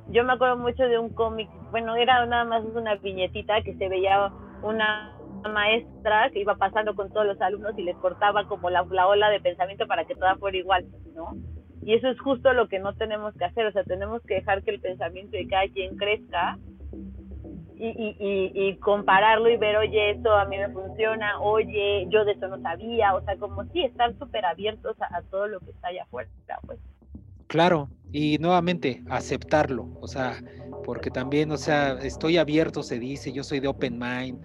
[0.09, 3.89] yo me acuerdo mucho de un cómic, bueno, era nada más una viñetita que se
[3.89, 5.17] veía una
[5.49, 9.31] maestra que iba pasando con todos los alumnos y les cortaba como la, la ola
[9.31, 11.37] de pensamiento para que toda fuera igual, ¿no?
[11.87, 14.65] Y eso es justo lo que no tenemos que hacer, o sea, tenemos que dejar
[14.65, 16.59] que el pensamiento de cada quien crezca
[17.79, 22.33] y, y, y, compararlo y ver, oye, esto a mí me funciona, oye, yo de
[22.33, 25.87] eso no sabía, o sea, como sí, estar súper abiertos a, todo lo que está
[25.87, 26.29] allá afuera,
[26.67, 26.81] pues.
[27.47, 30.43] Claro, y nuevamente aceptarlo, o sea,
[30.85, 34.41] porque también, o sea, estoy abierto, se dice, yo soy de open mind,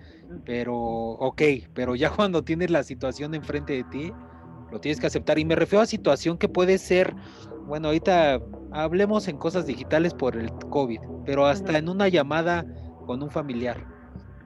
[0.45, 1.41] pero, ok,
[1.73, 4.13] pero ya cuando tienes la situación enfrente de ti,
[4.71, 5.37] lo tienes que aceptar.
[5.37, 7.13] Y me refiero a situación que puede ser,
[7.67, 8.39] bueno, ahorita
[8.71, 12.65] hablemos en cosas digitales por el COVID, pero hasta en una llamada
[13.05, 13.85] con un familiar.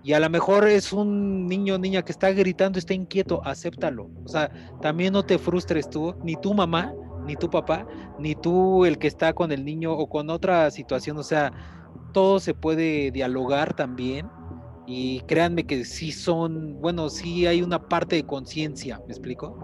[0.03, 4.09] Y a lo mejor es un niño o niña que está gritando, está inquieto, acéptalo.
[4.23, 6.93] O sea, también no te frustres tú, ni tu mamá,
[7.25, 7.87] ni tu papá,
[8.19, 11.17] ni tú el que está con el niño o con otra situación.
[11.17, 11.51] O sea,
[12.13, 14.29] todo se puede dialogar también.
[14.87, 19.57] Y créanme que sí son, bueno, sí hay una parte de conciencia, ¿me explico?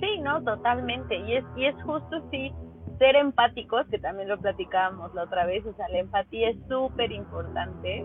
[0.00, 1.16] Sí, no, totalmente.
[1.16, 2.52] Y es, y es justo sí
[2.98, 7.10] ser empáticos, que también lo platicábamos la otra vez, o sea, la empatía es súper
[7.10, 8.04] importante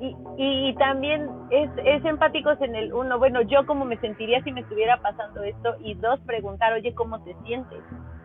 [0.00, 4.52] y, y también es, es empáticos en el uno, bueno, yo cómo me sentiría si
[4.52, 7.80] me estuviera pasando esto, y dos, preguntar, oye, ¿cómo te sientes?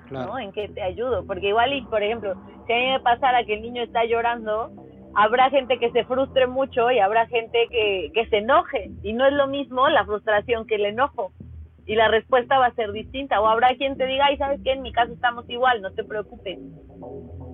[0.09, 0.37] ¿No?
[0.37, 1.25] ¿En qué te ayudo?
[1.25, 2.35] Porque igual, y por ejemplo,
[2.67, 4.69] si a mí me pasara que el niño está llorando,
[5.15, 9.25] habrá gente que se frustre mucho y habrá gente que, que se enoje, y no
[9.25, 11.31] es lo mismo la frustración que el enojo
[11.85, 13.41] y la respuesta va a ser distinta.
[13.41, 14.73] O habrá quien te diga, ay, ¿sabes qué?
[14.73, 16.59] En mi caso estamos igual, no te preocupes.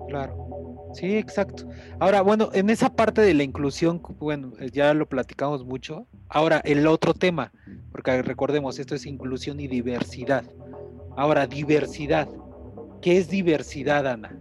[0.08, 0.48] Claro.
[0.94, 1.64] Sí, exacto.
[2.00, 6.06] Ahora, bueno, en esa parte de la inclusión, bueno, eh, ya lo platicamos mucho.
[6.28, 7.52] Ahora, el otro tema,
[7.92, 10.44] porque recordemos, esto es inclusión y diversidad.
[11.16, 12.28] Ahora, diversidad.
[13.02, 14.38] ¿Qué es diversidad, Ana?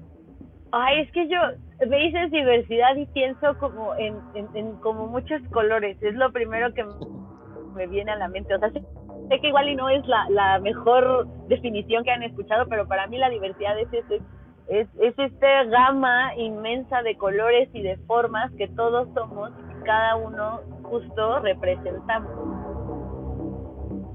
[0.72, 1.40] Ay, es que yo
[1.88, 5.98] me dices diversidad y pienso como en, en, como muchos colores.
[6.02, 6.86] Es lo primero que
[7.76, 8.54] me viene a la mente.
[8.56, 8.82] O sea, sé,
[9.42, 13.18] que igual y no es la, la mejor definición que han escuchado, pero para mí
[13.18, 14.24] la diversidad es eso,
[14.68, 20.16] es, es esta gama inmensa de colores y de formas que todos somos y cada
[20.16, 22.57] uno justo representamos.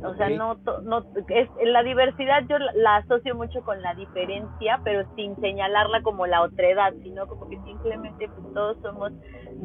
[0.05, 5.05] O sea, no, no es, la diversidad yo la, asocio mucho con la diferencia, pero
[5.15, 9.13] sin señalarla como la otredad, sino como que simplemente pues, todos somos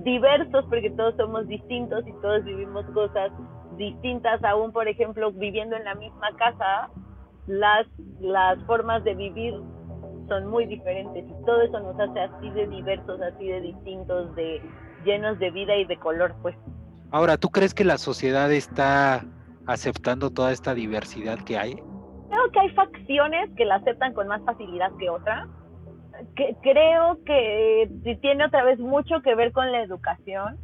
[0.03, 3.31] diversos porque todos somos distintos y todos vivimos cosas
[3.77, 6.89] distintas, aún por ejemplo viviendo en la misma casa,
[7.47, 7.87] las,
[8.19, 9.55] las formas de vivir
[10.27, 14.61] son muy diferentes y todo eso nos hace así de diversos, así de distintos, de
[15.03, 16.55] llenos de vida y de color, pues.
[17.11, 19.23] Ahora, ¿tú crees que la sociedad está
[19.67, 21.75] aceptando toda esta diversidad que hay?
[21.75, 25.47] Creo que hay facciones que la aceptan con más facilidad que otras.
[26.35, 27.89] Que, creo que
[28.21, 30.57] tiene otra vez mucho que ver con la educación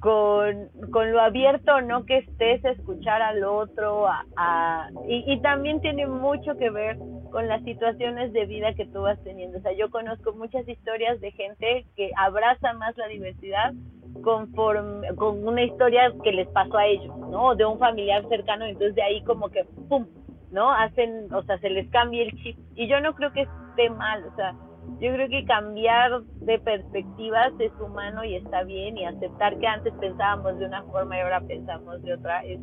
[0.00, 5.80] con, con lo abierto no que estés a escuchar al otro a, y, y, también
[5.80, 6.98] tiene mucho que ver
[7.30, 9.58] con las situaciones de vida que tú vas teniendo.
[9.58, 13.72] O sea, yo conozco muchas historias de gente que abraza más la diversidad
[14.22, 17.54] conforme, con una historia que les pasó a ellos, ¿no?
[17.54, 20.06] De un familiar cercano, entonces de ahí como que, ¡pum!
[20.50, 20.70] ¿No?
[20.72, 22.58] Hacen, o sea, se les cambia el chip.
[22.76, 24.54] Y yo no creo que esté mal, o sea,
[25.00, 29.92] yo creo que cambiar de perspectivas es humano y está bien y aceptar que antes
[29.94, 32.58] pensábamos de una forma y ahora pensamos de otra es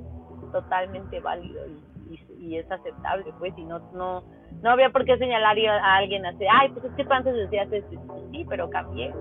[0.52, 1.62] totalmente válido
[2.10, 4.24] y, y, es aceptable pues y no no
[4.62, 7.72] no había por qué señalar a alguien así ay pues es que tú antes decías
[7.72, 7.98] esto
[8.32, 9.14] sí pero cambié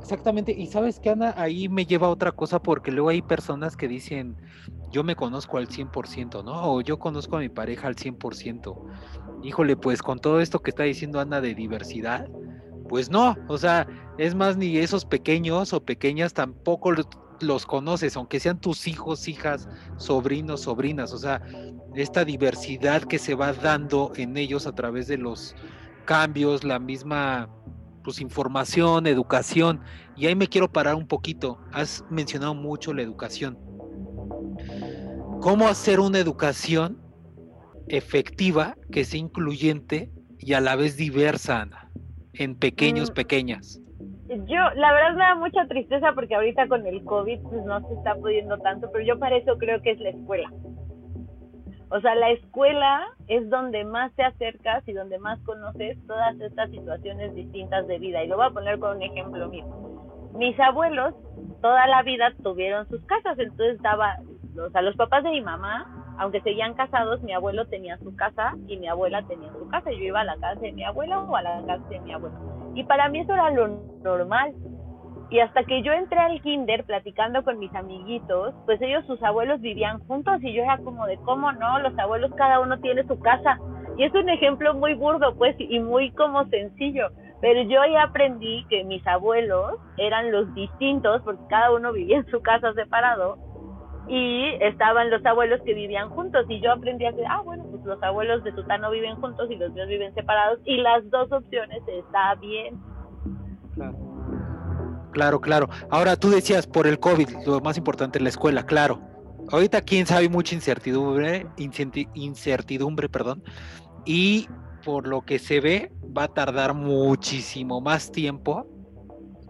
[0.00, 3.76] Exactamente, y sabes que Ana, ahí me lleva a otra cosa porque luego hay personas
[3.76, 4.36] que dicen,
[4.90, 6.72] yo me conozco al 100%, ¿no?
[6.72, 8.86] O yo conozco a mi pareja al 100%
[9.42, 12.28] híjole, pues con todo esto que está diciendo Ana de diversidad,
[12.88, 16.92] pues no, o sea, es más, ni esos pequeños o pequeñas tampoco
[17.40, 21.42] los, conoces, aunque sean tus hijos, hijas, sobrinos, sobrinas, o sea,
[21.94, 25.54] esta diversidad que se va dando en ellos a través de los
[26.04, 27.48] cambios, la misma
[28.08, 29.82] pues información, educación,
[30.16, 31.58] y ahí me quiero parar un poquito.
[31.72, 33.58] Has mencionado mucho la educación.
[35.42, 36.96] ¿Cómo hacer una educación
[37.88, 41.90] efectiva, que sea incluyente y a la vez diversa, Ana,
[42.32, 43.14] en pequeños, mm.
[43.14, 43.78] pequeñas?
[44.28, 47.92] Yo, la verdad me da mucha tristeza porque ahorita con el COVID pues no se
[47.94, 50.50] está pudiendo tanto, pero yo para eso creo que es la escuela.
[51.90, 56.70] O sea, la escuela es donde más te acercas y donde más conoces todas estas
[56.70, 58.22] situaciones distintas de vida.
[58.22, 59.64] Y lo voy a poner con un ejemplo mío.
[60.34, 61.14] Mis abuelos
[61.62, 64.16] toda la vida tuvieron sus casas, entonces daba,
[64.64, 68.54] o sea, los papás de mi mamá aunque seguían casados, mi abuelo tenía su casa
[68.66, 69.92] y mi abuela tenía su casa.
[69.92, 72.36] Yo iba a la casa de mi abuelo o a la casa de mi abuelo.
[72.74, 73.68] Y para mí eso era lo
[74.02, 74.52] normal.
[75.30, 79.60] Y hasta que yo entré al kinder platicando con mis amiguitos, pues ellos, sus abuelos
[79.60, 81.78] vivían juntos y yo era como de, ¿cómo no?
[81.80, 83.58] Los abuelos cada uno tiene su casa.
[83.98, 87.08] Y es un ejemplo muy burdo, pues, y muy como sencillo.
[87.40, 92.26] Pero yo ya aprendí que mis abuelos eran los distintos, porque cada uno vivía en
[92.26, 93.36] su casa separado,
[94.08, 97.84] y estaban los abuelos que vivían juntos y yo aprendí a que, ah, bueno, pues
[97.84, 101.82] los abuelos de Tutano viven juntos y los míos viven separados y las dos opciones
[101.86, 102.80] está bien.
[103.74, 104.07] Claro.
[105.12, 105.68] Claro, claro.
[105.90, 109.00] Ahora tú decías por el COVID, lo más importante, la escuela, claro.
[109.50, 111.46] ahorita quién sabe mucha incertidumbre,
[112.14, 113.42] incertidumbre, perdón,
[114.04, 114.48] y
[114.84, 118.66] por lo que se ve va a tardar muchísimo más tiempo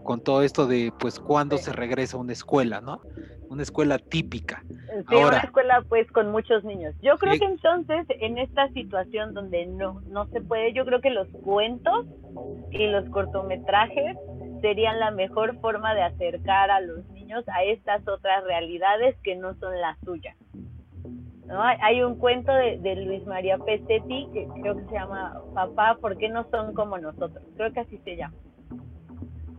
[0.03, 3.01] con todo esto de pues cuándo se regresa a una escuela, ¿no?
[3.49, 4.63] Una escuela típica.
[5.07, 6.95] Sí, una escuela pues con muchos niños.
[7.01, 11.09] Yo creo que entonces en esta situación donde no no se puede, yo creo que
[11.09, 12.05] los cuentos
[12.71, 14.17] y los cortometrajes
[14.61, 19.53] serían la mejor forma de acercar a los niños a estas otras realidades que no
[19.55, 20.35] son las suyas.
[21.45, 21.61] ¿no?
[21.61, 26.17] Hay un cuento de, de, Luis María Pesetti que creo que se llama Papá, ¿por
[26.17, 27.43] qué no son como nosotros?
[27.55, 28.35] Creo que así se llama.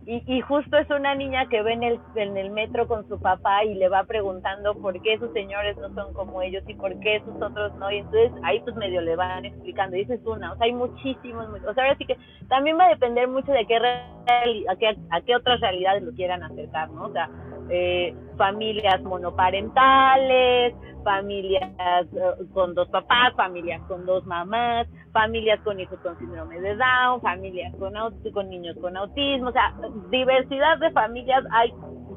[0.05, 3.19] Y, y, justo es una niña que ve en el, en el metro con su
[3.19, 6.99] papá y le va preguntando por qué sus señores no son como ellos y por
[7.01, 7.91] qué sus otros no.
[7.91, 9.95] Y entonces ahí pues medio le van explicando.
[9.95, 10.53] Y esa es una.
[10.53, 11.47] O sea, hay muchísimos.
[11.67, 12.17] O sea, ahora sí que
[12.49, 16.41] también va a depender mucho de qué, a qué, a qué otras realidades lo quieran
[16.43, 17.03] acercar, ¿no?
[17.03, 17.29] O sea,
[17.71, 25.99] eh, familias monoparentales, familias eh, con dos papás, familias con dos mamás, familias con hijos
[25.99, 27.93] con síndrome de Down, familias con,
[28.33, 29.73] con niños con autismo, o sea,
[30.09, 31.73] diversidad de familias hay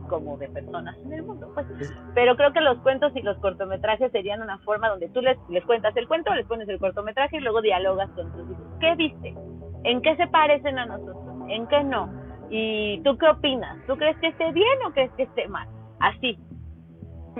[0.08, 1.66] como de personas en el mundo, pues.
[2.14, 5.64] Pero creo que los cuentos y los cortometrajes serían una forma donde tú les, les
[5.64, 8.66] cuentas el cuento, les pones el cortometraje y luego dialogas con tus hijos.
[8.80, 9.34] ¿Qué viste?
[9.84, 11.16] ¿En qué se parecen a nosotros?
[11.48, 12.23] ¿En qué no?
[12.50, 13.78] ¿Y tú qué opinas?
[13.86, 15.68] ¿Tú crees que esté bien o crees que esté mal?
[16.00, 16.38] Así,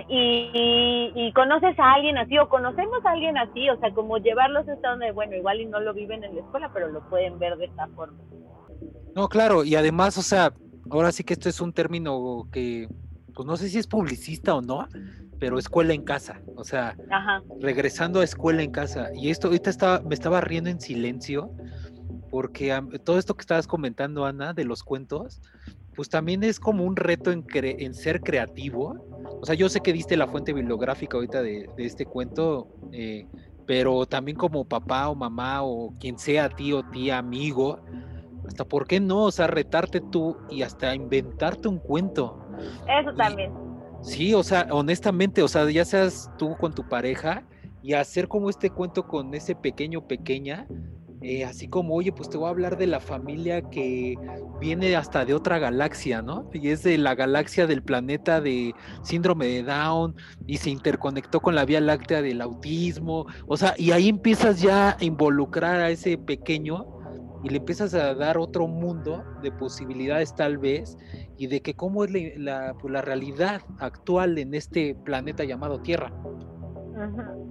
[0.09, 4.67] y, y, conoces a alguien así o conocemos a alguien así, o sea, como llevarlos
[4.67, 7.55] a donde, bueno, igual y no lo viven en la escuela, pero lo pueden ver
[7.57, 8.17] de esta forma.
[9.15, 10.51] No, claro, y además, o sea,
[10.89, 12.89] ahora sí que esto es un término que,
[13.33, 14.85] pues no sé si es publicista o no,
[15.39, 16.95] pero escuela en casa, o sea,
[17.61, 19.09] regresando a escuela en casa.
[19.13, 21.51] Y esto ahorita estaba, me estaba riendo en silencio,
[22.29, 25.41] porque todo esto que estabas comentando, Ana, de los cuentos,
[25.95, 28.95] pues también es como un reto en, en ser creativo.
[29.41, 33.27] O sea, yo sé que diste la fuente bibliográfica ahorita de, este cuento, eh,
[33.65, 37.79] pero también como papá o mamá o quien sea tío, tía, amigo,
[38.47, 42.45] hasta por qué no, o sea, retarte tú y hasta inventarte un cuento.
[42.87, 43.51] Eso también.
[44.01, 47.43] Sí, o sea, honestamente, o sea, ya seas tú con tu pareja
[47.81, 50.67] y hacer como este cuento con ese pequeño pequeña,
[51.21, 54.15] eh, así como, oye, pues te voy a hablar de la familia que
[54.59, 56.49] viene hasta de otra galaxia, ¿no?
[56.53, 61.55] Y es de la galaxia del planeta de síndrome de Down y se interconectó con
[61.55, 66.17] la Vía Láctea del autismo, o sea, y ahí empiezas ya a involucrar a ese
[66.17, 66.85] pequeño
[67.43, 70.97] y le empiezas a dar otro mundo de posibilidades tal vez
[71.37, 76.11] y de que cómo es la, pues, la realidad actual en este planeta llamado Tierra.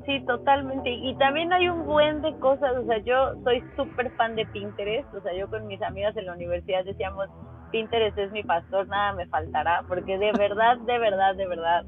[0.07, 0.91] Sí, totalmente.
[0.91, 5.13] Y también hay un buen de cosas, o sea, yo soy súper fan de Pinterest,
[5.15, 7.29] o sea, yo con mis amigas en la universidad decíamos,
[7.71, 11.85] Pinterest es mi pastor, nada me faltará, porque de verdad, de verdad, de verdad,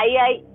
[0.00, 0.46] ahí hay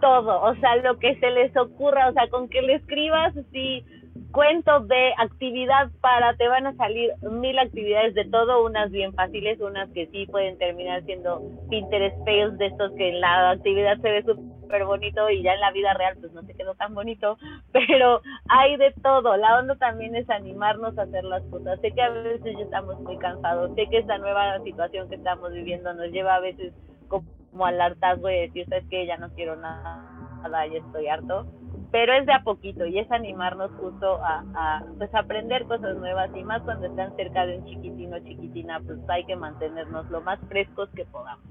[0.00, 3.84] todo, o sea, lo que se les ocurra, o sea, con que le escribas así
[4.32, 9.60] cuentos de actividad para, te van a salir mil actividades de todo, unas bien fáciles,
[9.60, 14.10] unas que sí pueden terminar siendo Pinterest fails de estos que en la actividad se
[14.10, 17.38] ve súper bonito y ya en la vida real pues no se quedó tan bonito,
[17.72, 22.02] pero hay de todo, la onda también es animarnos a hacer las cosas, sé que
[22.02, 26.10] a veces ya estamos muy cansados, sé que esta nueva situación que estamos viviendo nos
[26.10, 26.72] lleva a veces
[27.08, 30.15] como al hartazgo de decir, sabes que ya no quiero nada,
[30.48, 31.46] ya estoy harto,
[31.90, 36.30] pero es de a poquito y es animarnos justo a, a pues aprender cosas nuevas
[36.34, 40.38] y más cuando están cerca de un chiquitino chiquitina pues hay que mantenernos lo más
[40.48, 41.44] frescos que podamos.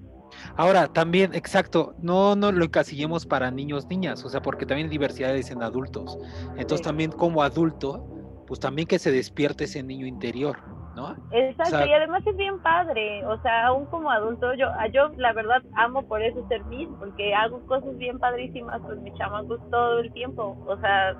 [0.57, 4.91] Ahora, también, exacto, no, no lo encasillemos para niños, niñas, o sea, porque también hay
[4.91, 6.17] diversidades en adultos.
[6.57, 8.05] Entonces, también como adulto,
[8.47, 10.57] pues también que se despierte ese niño interior.
[10.95, 11.15] ¿No?
[11.31, 15.61] Exacto, y además es bien padre, o sea, aún como adulto, yo, yo la verdad
[15.75, 20.11] amo por eso ser Miss, porque hago cosas bien padrísimas con mis chamacos todo el
[20.13, 21.15] tiempo, o sea,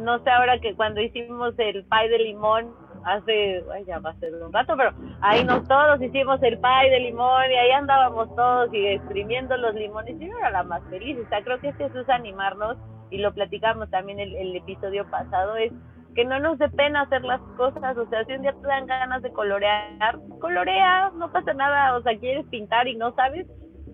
[0.00, 2.74] no sé ahora que cuando hicimos el pie de limón,
[3.04, 6.90] hace, ay, ya va a ser un rato, pero ahí nos todos hicimos el pie
[6.90, 10.82] de limón y ahí andábamos todos y exprimiendo los limones y yo era la más
[10.90, 12.76] feliz, o sea, creo que eso es animarnos
[13.10, 15.72] y lo platicamos también el, el episodio pasado, es
[16.14, 18.86] que no nos dé pena hacer las cosas, o sea, si un día te dan
[18.86, 23.46] ganas de colorear, colorea, no pasa nada, o sea, quieres pintar y no sabes,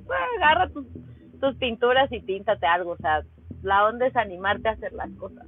[0.06, 0.86] pues agarra tus,
[1.40, 3.22] tus pinturas y píntate algo, o sea,
[3.62, 5.46] la onda es animarte a hacer las cosas.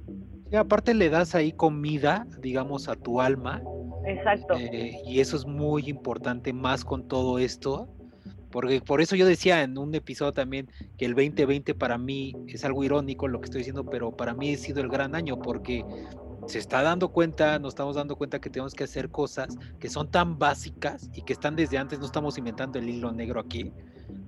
[0.51, 3.61] Y aparte le das ahí comida, digamos, a tu alma.
[4.05, 4.55] Exacto.
[4.57, 7.87] Eh, y eso es muy importante más con todo esto,
[8.51, 12.65] porque por eso yo decía en un episodio también que el 2020 para mí es
[12.65, 15.85] algo irónico lo que estoy diciendo, pero para mí ha sido el gran año porque
[16.47, 20.09] se está dando cuenta, nos estamos dando cuenta que tenemos que hacer cosas que son
[20.09, 23.71] tan básicas y que están desde antes, no estamos inventando el hilo negro aquí,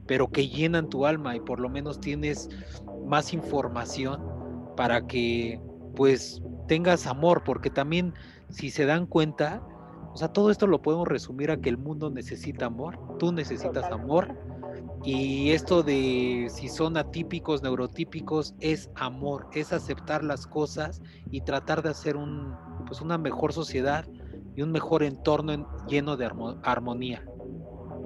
[0.06, 2.50] pero que llenan tu alma y por lo menos tienes
[3.06, 4.22] más información
[4.76, 5.60] para que
[5.96, 8.14] pues tengas amor, porque también
[8.50, 9.62] si se dan cuenta,
[10.14, 13.92] o sea, todo esto lo podemos resumir a que el mundo necesita amor, tú necesitas
[13.92, 14.36] amor
[15.04, 21.02] y esto de si son atípicos, neurotípicos, es amor, es aceptar las cosas
[21.32, 22.56] y tratar de hacer un,
[22.86, 24.06] pues una mejor sociedad
[24.56, 26.30] y un mejor entorno lleno de
[26.64, 27.24] armonía.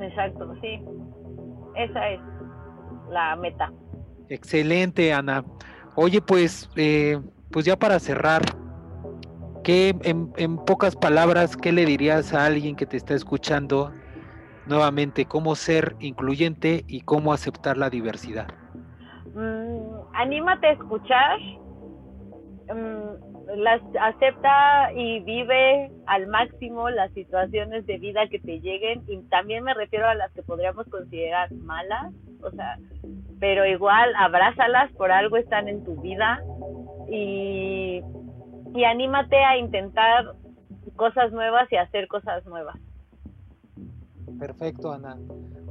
[0.01, 0.81] Exacto, sí.
[1.75, 2.19] Esa es
[3.09, 3.71] la meta.
[4.29, 5.43] Excelente, Ana.
[5.95, 7.19] Oye, pues, eh,
[7.51, 8.41] pues ya para cerrar,
[9.67, 13.91] ¿qué, en, en pocas palabras, qué le dirías a alguien que te está escuchando
[14.65, 18.47] nuevamente cómo ser incluyente y cómo aceptar la diversidad.
[19.35, 21.39] Mm, anímate a escuchar,
[22.73, 29.17] mm, las, acepta y vive al máximo las situaciones de vida que te lleguen y
[29.23, 32.77] también me refiero a las que podríamos considerar malas, o sea,
[33.37, 36.41] pero igual abrázalas, por algo están en tu vida
[37.09, 38.01] y,
[38.77, 40.35] y anímate a intentar
[40.95, 42.77] cosas nuevas y hacer cosas nuevas.
[44.39, 45.17] Perfecto, Ana.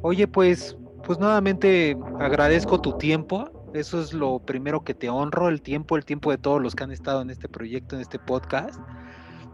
[0.02, 3.48] Oye, pues, pues nuevamente agradezco tu tiempo.
[3.74, 6.82] Eso es lo primero que te honro, el tiempo, el tiempo de todos los que
[6.82, 8.80] han estado en este proyecto, en este podcast.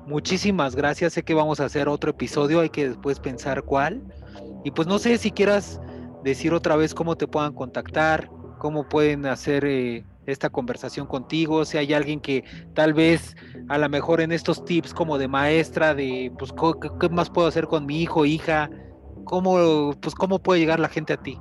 [0.07, 1.13] Muchísimas gracias.
[1.13, 4.01] Sé que vamos a hacer otro episodio, hay que después pensar cuál.
[4.65, 5.79] Y pues no sé si quieras
[6.25, 11.79] decir otra vez cómo te puedan contactar, cómo pueden hacer eh, esta conversación contigo, si
[11.79, 12.45] hay alguien que
[12.75, 13.37] tal vez
[13.68, 16.53] a lo mejor en estos tips como de maestra, de pues
[17.01, 18.70] qué más puedo hacer con mi hijo, hija,
[19.25, 21.39] ¿cómo, pues, cómo puede llegar la gente a ti?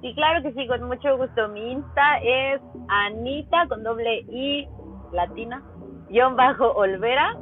[0.00, 1.48] Sí, claro que sí, con mucho gusto.
[1.48, 4.68] Mi Insta es Anita con doble I
[5.12, 5.62] latina,
[6.08, 7.36] guion bajo Olvera.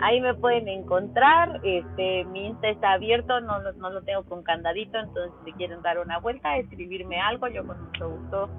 [0.00, 1.60] Ahí me pueden encontrar.
[1.64, 5.98] Este, mi Insta está abierto, no no lo tengo con candadito, entonces si quieren dar
[5.98, 8.50] una vuelta, escribirme algo, yo con mucho gusto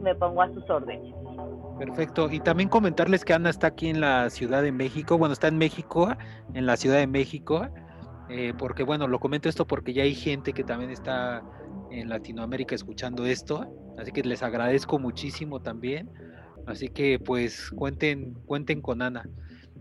[0.00, 1.14] me pongo a sus órdenes.
[1.78, 2.28] Perfecto.
[2.30, 5.16] Y también comentarles que Ana está aquí en la Ciudad de México.
[5.16, 6.12] Bueno, está en México,
[6.54, 7.68] en la Ciudad de México.
[8.28, 11.42] Eh, porque bueno, lo comento esto porque ya hay gente que también está
[11.90, 13.66] en Latinoamérica escuchando esto,
[13.98, 16.10] así que les agradezco muchísimo también,
[16.66, 19.26] así que pues cuenten, cuenten con Ana.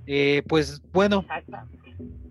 [0.05, 1.25] Eh, pues bueno,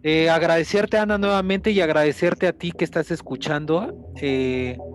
[0.09, 3.93] eh, agradecerte Ana nuevamente y agradecerte a ti que estás escuchando.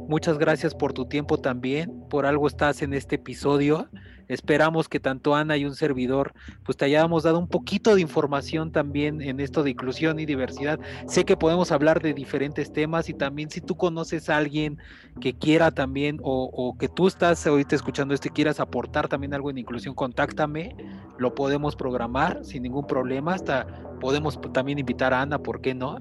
[0.07, 3.89] muchas gracias por tu tiempo también, por algo estás en este episodio.
[4.32, 6.32] Esperamos que tanto Ana y un servidor
[6.64, 10.80] pues te hayamos dado un poquito de información también en esto de inclusión y diversidad.
[11.05, 14.78] Sé que podemos hablar de diferentes temas y también si tú conoces a alguien
[15.20, 19.49] que quiera también o, que tú estás ahorita escuchando esto y quieras aportar también algo
[19.49, 20.78] en inclusión, contáctame,
[21.18, 23.68] lo podemos programar sin ningún problema, hasta
[23.99, 25.97] podemos también Ana, ¿por qué no?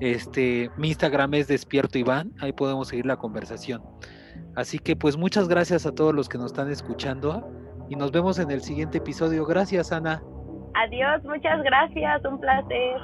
[0.00, 3.82] Este, mi Instagram es despierto Iván, ahí podemos seguir la conversación.
[4.54, 7.48] Así que pues muchas gracias a todos los que nos están escuchando
[7.88, 9.46] y nos vemos en el siguiente episodio.
[9.46, 10.22] Gracias, Ana.
[10.74, 13.00] Adiós, muchas gracias, un placer.